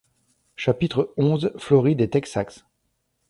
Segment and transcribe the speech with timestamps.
[0.55, 2.65] chapitre onze floride et texax.